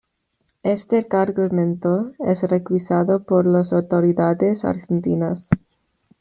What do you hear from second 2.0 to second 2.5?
es